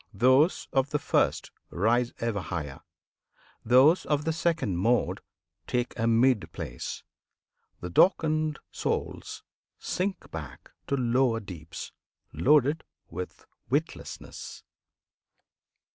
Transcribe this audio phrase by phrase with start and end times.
[0.15, 2.81] Those of the first Rise ever higher;
[3.63, 5.21] those of the second mode
[5.67, 7.03] Take a mid place;
[7.81, 9.43] the darkened souls
[9.77, 11.91] sink back To lower deeps,
[12.33, 14.63] loaded with witlessness!